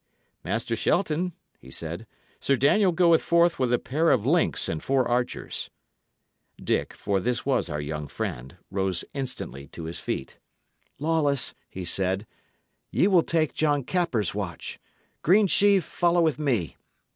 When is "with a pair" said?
3.59-4.09